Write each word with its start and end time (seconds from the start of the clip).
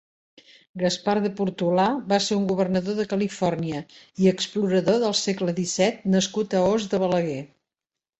Gaspar 0.83 1.13
de 1.25 1.29
Portolà 1.39 1.83
va 2.13 2.17
ser 2.27 2.37
un 2.37 2.47
governador 2.51 2.97
de 2.99 3.05
Califòrnia 3.11 3.81
i 4.23 4.31
explorador 4.31 4.97
del 5.05 5.13
segle 5.21 5.55
disset 5.61 6.01
nascut 6.15 6.57
a 6.57 6.63
Os 6.71 6.89
de 6.95 7.03
Balaguer. 7.05 7.39